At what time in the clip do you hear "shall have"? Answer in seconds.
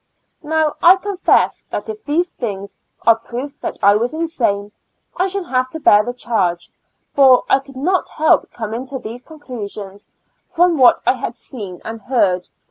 5.27-5.69